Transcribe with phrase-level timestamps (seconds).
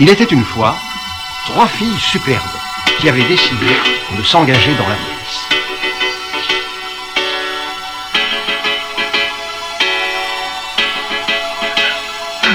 [0.00, 0.76] Il était une fois
[1.46, 2.38] trois filles superbes
[3.00, 3.66] qui avaient décidé
[4.16, 5.48] de s'engager dans la police.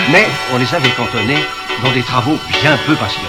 [0.09, 1.43] Mais on les avait cantonnées
[1.83, 3.27] dans des travaux bien peu passionnants.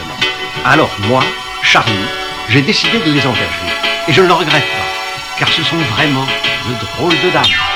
[0.65, 1.25] Alors moi,
[1.63, 1.93] Charlie,
[2.49, 3.45] j'ai décidé de les engager.
[4.07, 6.27] Et je ne le regrette pas, car ce sont vraiment
[6.69, 7.74] de drôles de dames.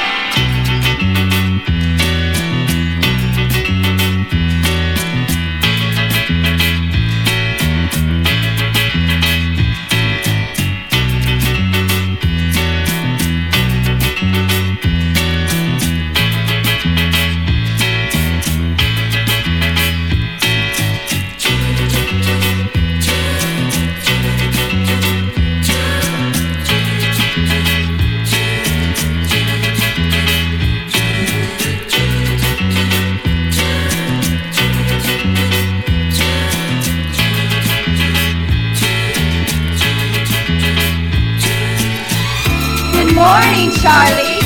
[43.18, 44.38] Morning, Charlie.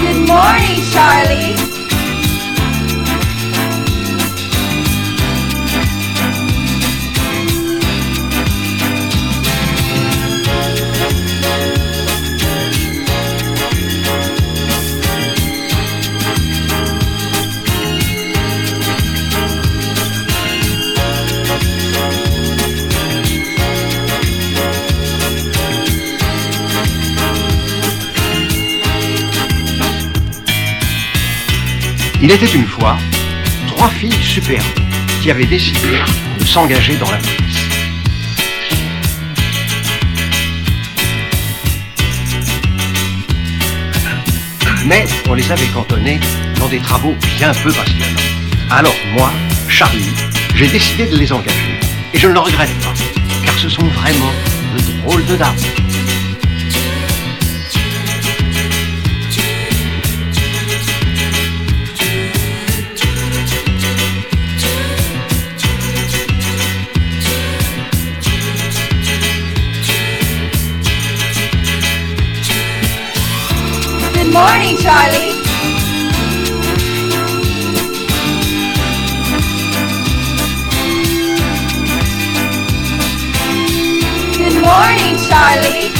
[0.00, 1.63] Good morning, Charlie.
[32.24, 32.96] Il était une fois
[33.66, 34.64] trois filles superbes
[35.20, 35.98] qui avaient décidé
[36.40, 37.68] de s'engager dans la police.
[44.86, 46.18] Mais on les avait cantonnées
[46.58, 48.06] dans des travaux bien peu passionnants.
[48.70, 49.30] Alors moi,
[49.68, 50.08] Charlie,
[50.54, 51.78] j'ai décidé de les engager.
[52.14, 52.94] Et je ne le regrette pas,
[53.44, 54.32] car ce sont vraiment
[54.74, 55.83] de drôles de dames.
[74.24, 75.34] Good morning, Charlie.
[84.38, 85.93] Good morning, Charlie.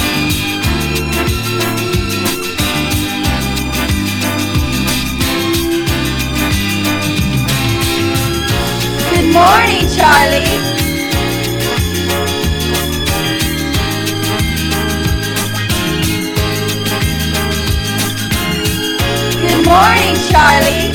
[20.29, 20.94] Charlie.